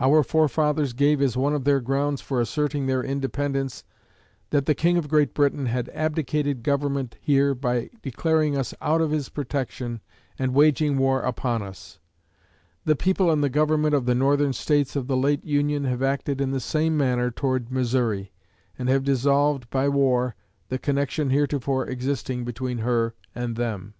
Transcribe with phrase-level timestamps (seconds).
[0.00, 3.84] Our forefathers gave as one of their grounds for asserting their independence
[4.50, 9.12] that the King of Great Britain had "abdicated government here by declaring us out of
[9.12, 10.00] his protection
[10.36, 12.00] and waging war upon us."
[12.84, 16.40] The people and the Government of the Northern States of the late Union have acted
[16.40, 18.32] in the same manner toward Missouri,
[18.76, 20.34] and have dissolved, by war,
[20.68, 23.94] the connection heretofore existing between her and them.